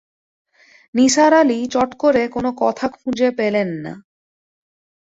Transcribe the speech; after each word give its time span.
নিসার 0.95 1.31
আলি 1.33 1.59
চট 1.67 1.89
করে 1.93 2.23
কোনো 2.27 2.49
কথা 2.61 2.85
খুঁজে 2.95 3.29
পেলেন 3.37 3.69
না। 3.83 3.93